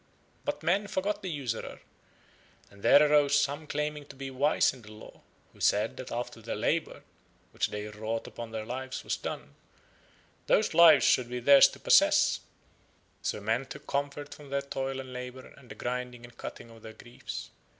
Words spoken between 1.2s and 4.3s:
the usurer, and there arose some claiming to